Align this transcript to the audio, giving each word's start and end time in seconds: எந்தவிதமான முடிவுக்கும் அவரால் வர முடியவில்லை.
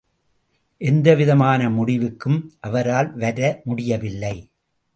எந்தவிதமான 0.81 1.69
முடிவுக்கும் 1.69 2.39
அவரால் 2.59 3.13
வர 3.15 3.61
முடியவில்லை. 3.63 4.35